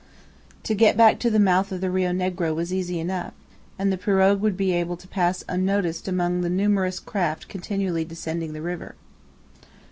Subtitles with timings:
[0.63, 3.33] To get back to the mouth of the Rio Negro was easy enough,
[3.77, 8.53] and the pirogue would be able to pass unnoticed among the numerous craft continually descending
[8.53, 8.95] the river.